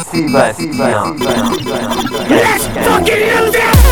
Let's 0.00 0.16
fucking 2.68 3.20
use 3.20 3.54
it! 3.54 3.89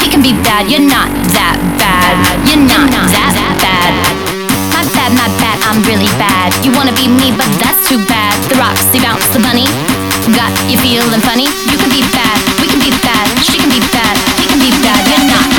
He 0.00 0.06
can 0.08 0.22
be 0.22 0.32
bad. 0.42 0.70
You're 0.70 0.84
not 0.84 1.10
that 1.34 1.58
bad. 1.78 2.14
You're 2.48 2.64
not 2.64 2.90
that 2.90 3.56
bad. 3.60 3.92
My 4.72 4.82
bad, 4.96 5.12
my 5.14 5.28
bad, 5.38 5.58
I'm 5.66 5.82
really 5.86 6.10
bad. 6.18 6.50
You 6.64 6.72
wanna 6.72 6.94
be 6.94 7.08
me, 7.08 7.30
but 7.34 7.48
that's 7.62 7.86
too 7.88 8.00
bad. 8.06 8.34
The 8.48 8.56
rocks, 8.56 8.82
Roxy 8.82 8.98
bounce, 9.00 9.26
the 9.34 9.40
bunny. 9.40 9.68
Got 10.34 10.52
you 10.70 10.78
feeling 10.78 11.20
funny? 11.20 11.46
You 11.68 11.76
can 11.76 11.90
be 11.90 12.02
bad, 12.14 12.38
we 12.62 12.68
can 12.68 12.78
be 12.78 12.90
bad, 13.02 13.26
she 13.42 13.58
can 13.58 13.68
be 13.68 13.80
bad, 13.92 14.14
he 14.38 14.46
can 14.46 14.58
be 14.58 14.70
bad. 14.80 15.02
You're 15.10 15.26
not 15.28 15.51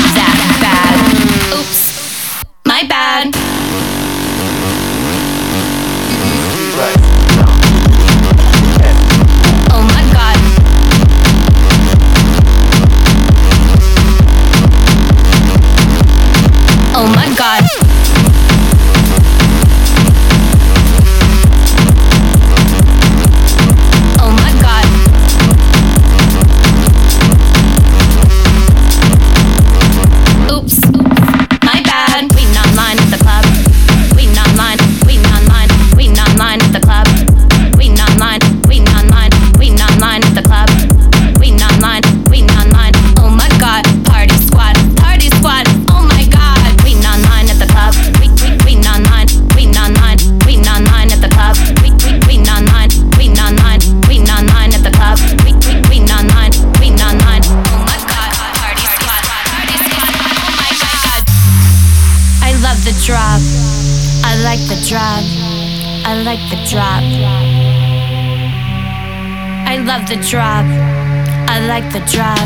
the 71.94 72.00
drop. 72.10 72.36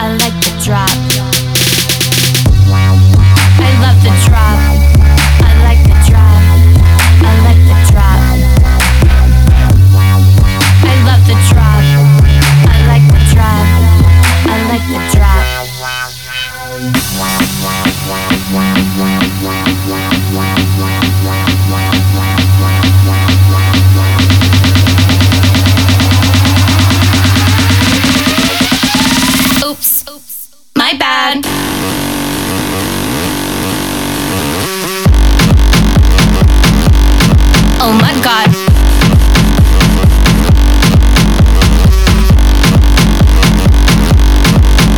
I 0.00 0.16
like 0.20 0.32
the 0.40 0.52
drop. 0.64 0.88
I 3.60 3.70
love 3.82 4.02
the 4.02 4.10
drop. 4.26 4.63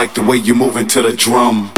like 0.00 0.14
the 0.14 0.22
way 0.22 0.38
you 0.38 0.54
moving 0.54 0.86
to 0.86 1.02
the 1.02 1.12
drum. 1.12 1.70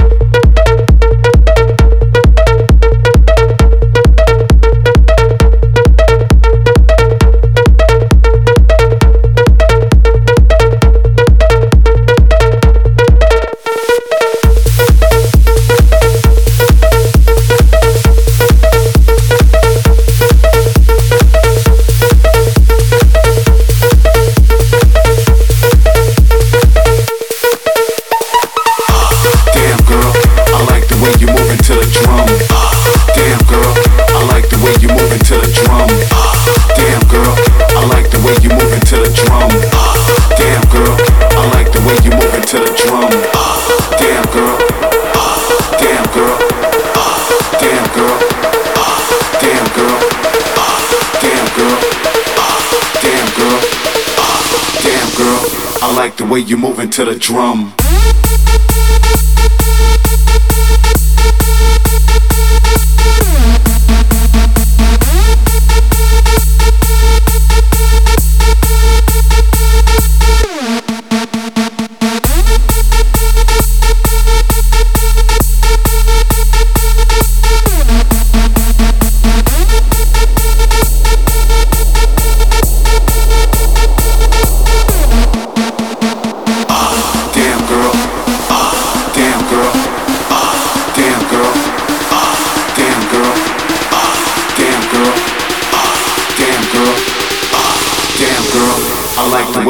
like 56.02 56.16
the 56.16 56.24
way 56.24 56.40
you 56.40 56.56
moving 56.56 56.90
to 56.90 57.04
the 57.04 57.14
drum. 57.14 57.72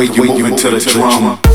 way 0.09 0.17
you 0.17 0.25
move 0.25 0.47
into 0.47 0.71
the 0.71 0.79
drama. 0.79 1.52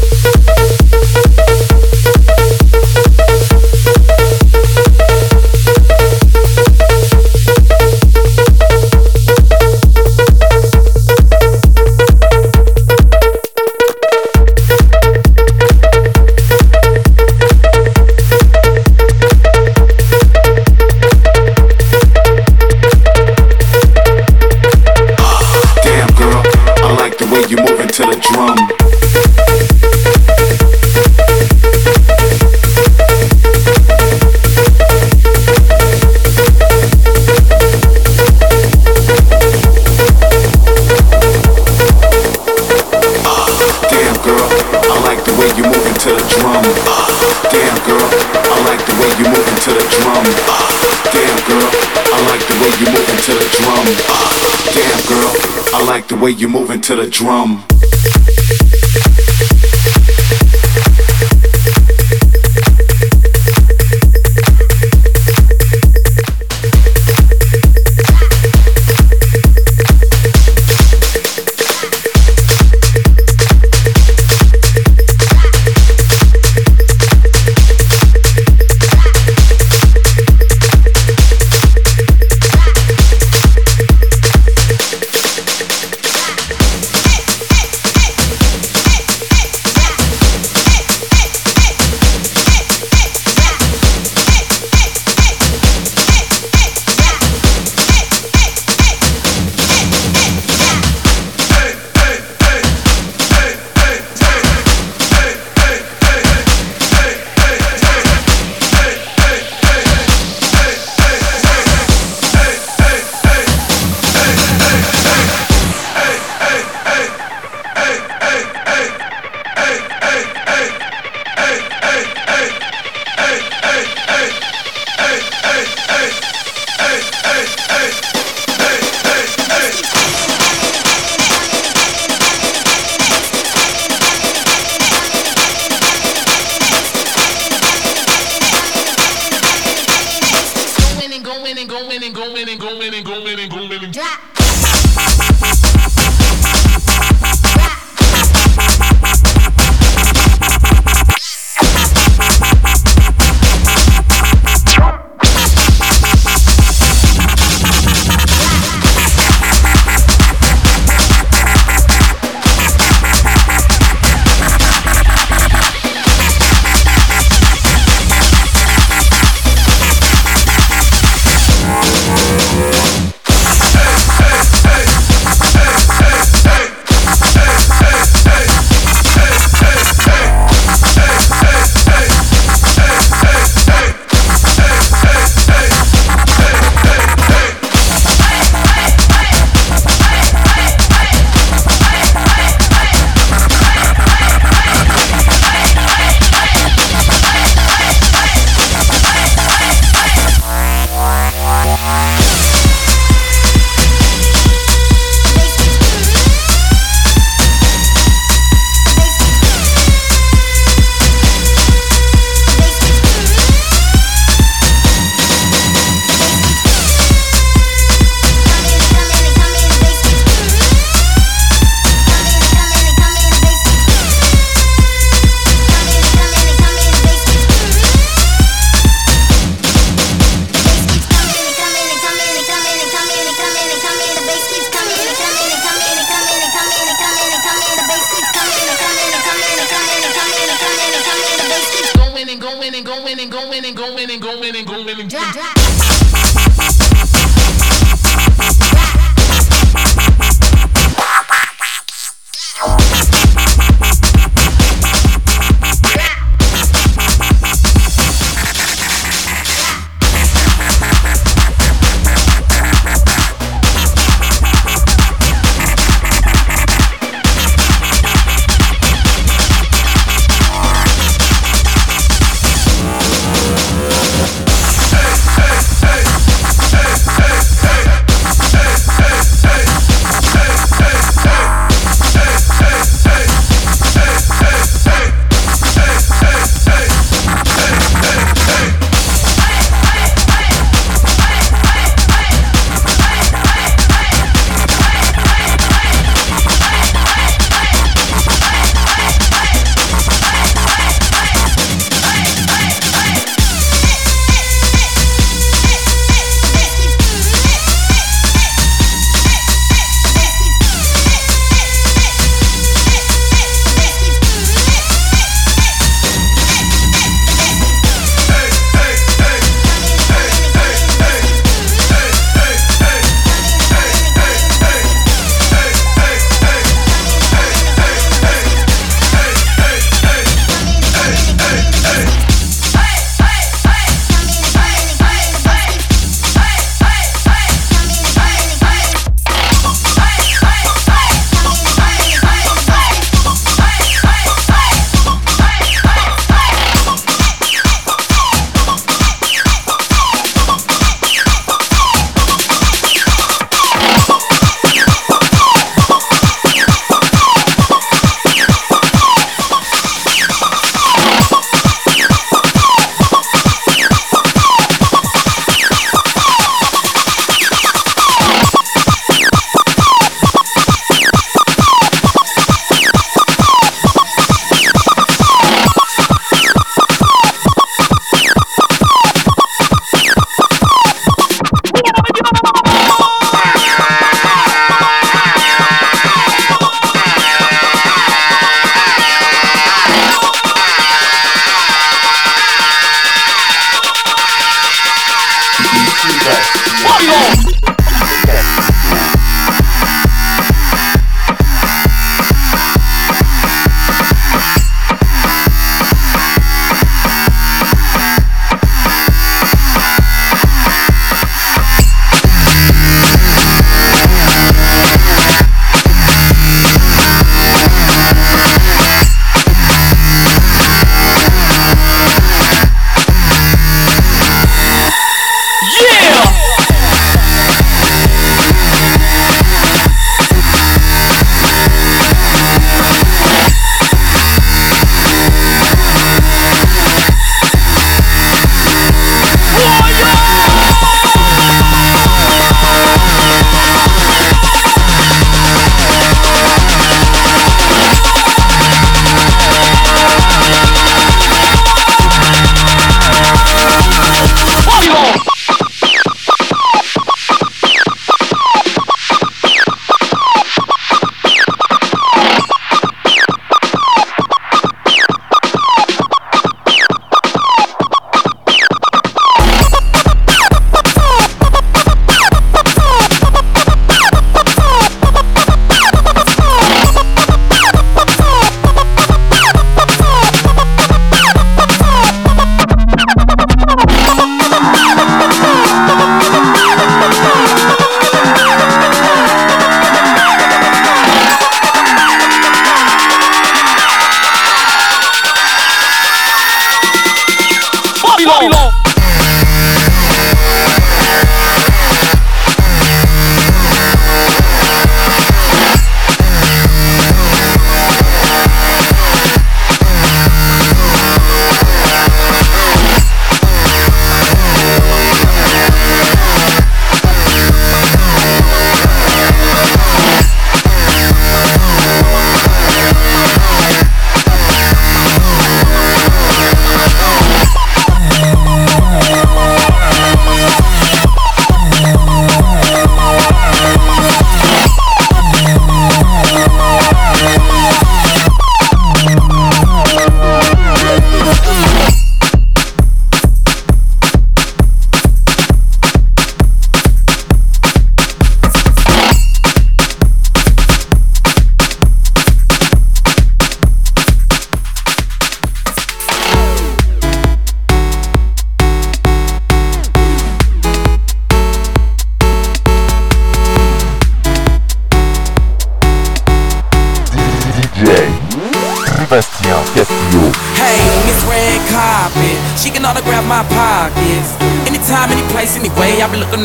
to 56.88 56.96
the 56.96 57.06
drum. 57.06 57.67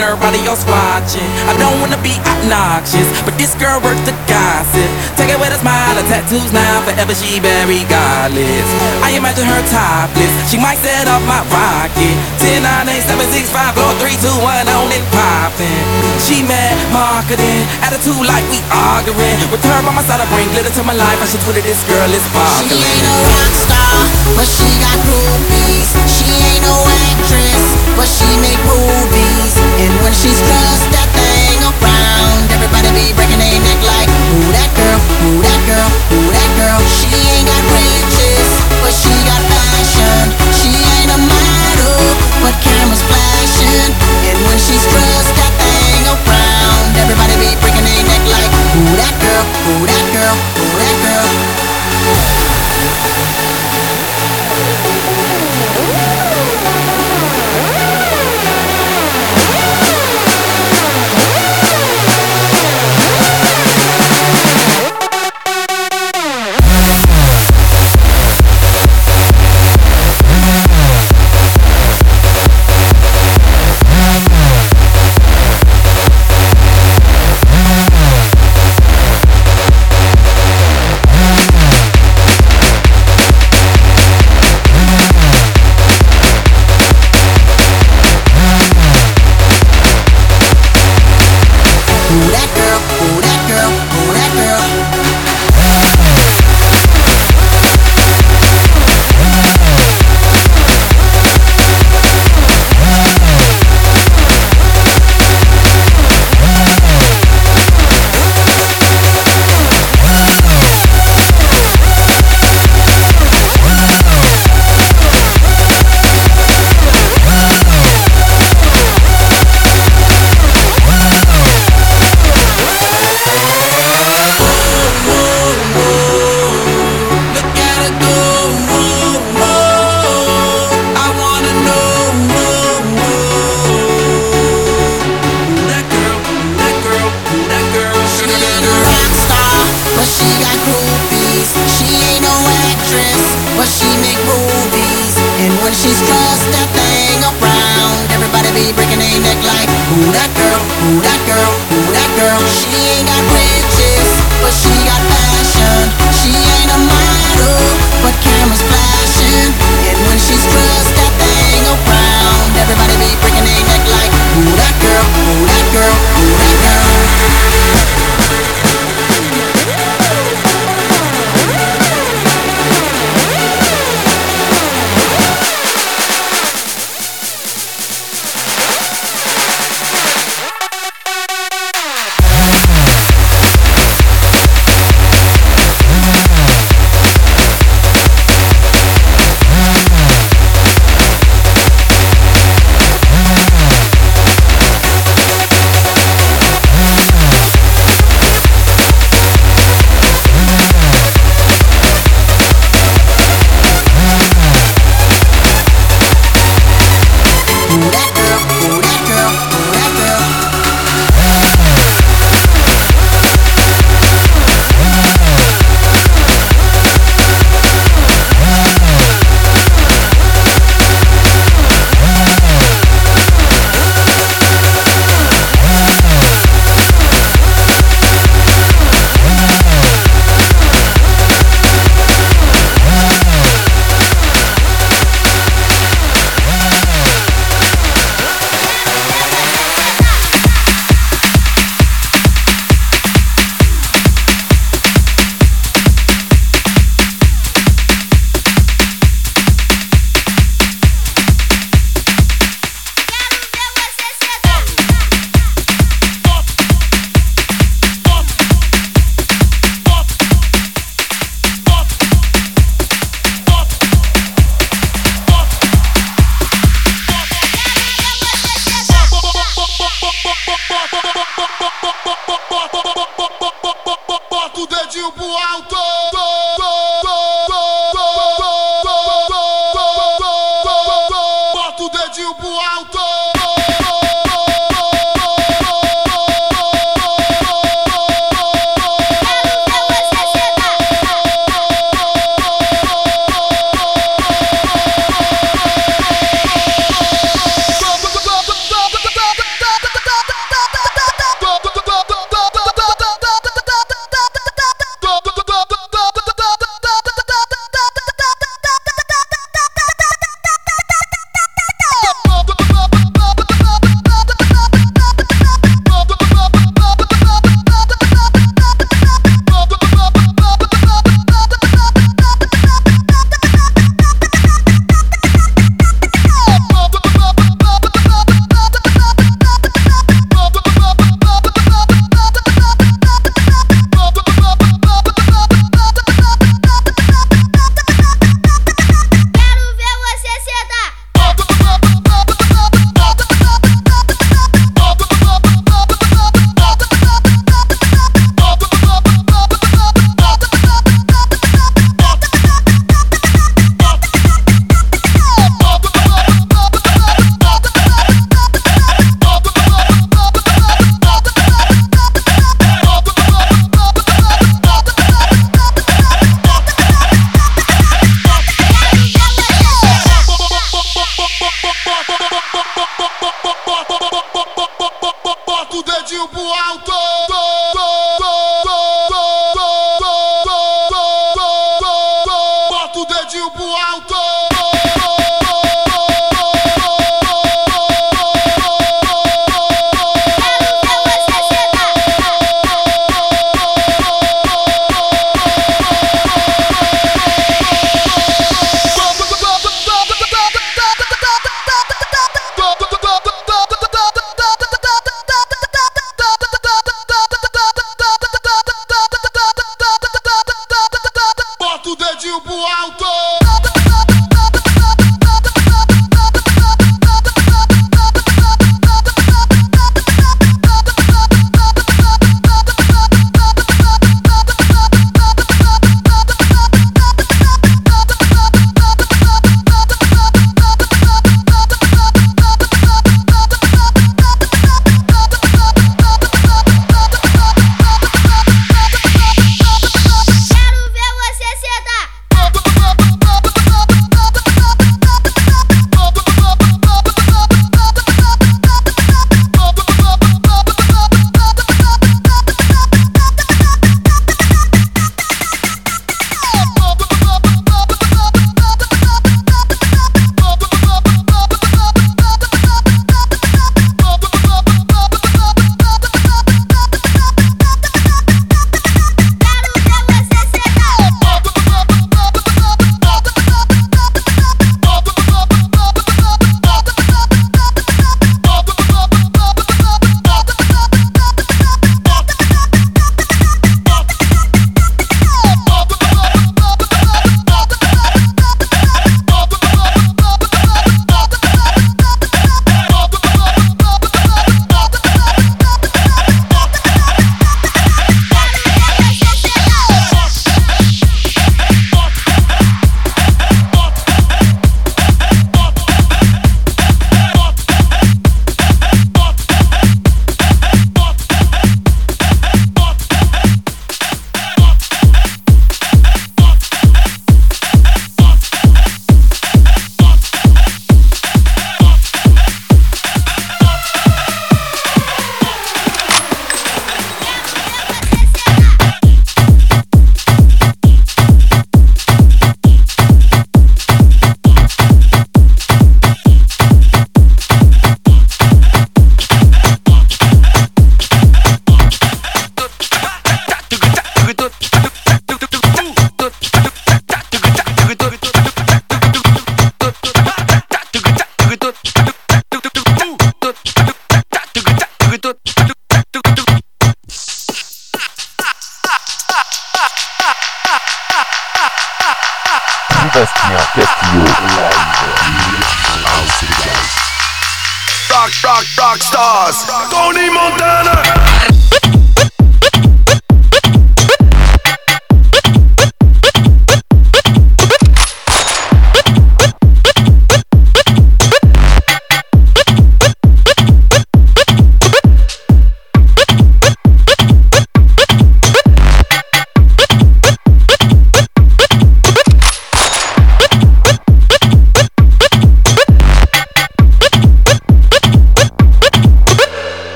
Everybody 0.00 0.38
else 0.46 0.64
watching. 0.64 1.26
I 1.50 1.58
don't 1.58 1.80
wanna 1.82 2.00
be 2.00 2.14
obnoxious, 2.24 3.08
but 3.26 3.34
this 3.36 3.54
girl 3.58 3.82
worth 3.82 3.98
the 4.06 4.14
gossip. 4.30 4.88
Take 5.18 5.34
it 5.34 5.38
with 5.42 5.52
a 5.52 5.58
smile, 5.58 5.81
her 5.96 6.06
tattoos 6.08 6.52
now, 6.52 6.84
forever 6.86 7.14
she 7.14 7.40
very 7.40 7.84
godless. 7.88 8.68
I 9.02 9.16
imagine 9.16 9.44
her 9.44 9.64
topless, 9.68 10.32
she 10.48 10.56
might 10.56 10.78
set 10.80 11.08
up 11.08 11.22
my 11.28 11.42
rocket. 11.50 12.16
10, 12.40 12.62
9, 12.62 12.88
8, 12.88 13.02
7, 13.02 13.26
6, 13.28 13.50
5, 13.50 13.74
4, 13.76 14.00
3, 14.00 14.16
2, 14.16 14.30
1, 14.40 14.68
on 14.72 14.88
and 14.92 15.06
poppin'. 15.12 15.84
She 16.22 16.42
mad 16.46 16.76
marketing, 16.94 17.66
attitude 17.82 18.24
like 18.24 18.46
we 18.48 18.62
arguing. 18.70 19.38
With 19.50 19.62
her 19.64 19.80
by 19.82 19.92
my 19.92 20.04
side, 20.06 20.22
I 20.22 20.26
bring 20.30 20.48
glitter 20.54 20.72
to 20.78 20.82
my 20.86 20.94
life. 20.94 21.18
I 21.18 21.26
should 21.26 21.42
Twitter 21.42 21.64
this 21.66 21.82
girl 21.90 22.10
is 22.14 22.22
sparkling. 22.30 22.78
She 22.78 22.78
ain't 22.78 23.06
a 23.10 23.16
rock 23.26 23.52
star, 23.66 23.96
but 24.38 24.46
she 24.46 24.68
got 24.78 24.96
groupies. 25.02 25.90
She 26.06 26.30
ain't 26.30 26.62
no 26.62 26.76
actress, 27.10 27.64
but 27.98 28.06
she 28.06 28.28
make 28.38 28.60
movies. 28.62 29.54
And 29.82 29.92
when 30.06 30.14
she's 30.14 30.38
stressed, 30.38 30.86
that 30.94 31.08
thing 31.10 31.58
around, 31.66 32.21
everybody 32.62 32.94
be 32.94 33.10
breaking 33.18 33.42
their 33.42 33.58
neck 33.58 33.80
like, 33.82 34.06
who 34.30 34.38
that 34.54 34.70
girl, 34.78 34.98
who 35.26 35.42
that 35.42 35.60
girl, 35.66 35.88
who 36.14 36.30
that 36.30 36.50
girl. 36.54 36.78
She 36.86 37.10
ain't 37.10 37.46
got 37.50 37.62
riches, 37.74 38.50
but 38.78 38.94
she 38.94 39.10
got 39.26 39.42
passion. 39.50 40.30
She 40.54 40.70
ain't 40.70 41.10
a 41.10 41.18
model, 41.18 41.98
but 42.38 42.54
cameras 42.62 43.02
flashing. 43.02 43.90
And 44.30 44.38
when 44.46 44.58
she's 44.62 44.78
stressed, 44.78 45.34
that 45.42 45.52
thing 45.58 46.06
around, 46.06 46.86
everybody 47.02 47.34
be 47.42 47.50
breaking 47.58 47.82
their 47.82 48.02
neck 48.06 48.22
like, 48.30 48.52
who 48.78 48.86
that 48.94 49.14
girl, 49.18 49.44
who 49.66 49.74
that 49.82 50.06
girl, 50.14 50.36
who 50.54 50.66
that 50.78 50.96
girl. 51.02 51.51